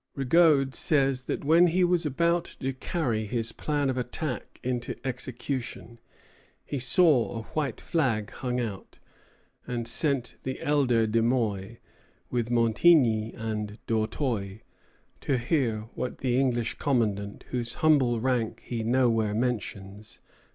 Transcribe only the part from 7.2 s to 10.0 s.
a white flag hung out, and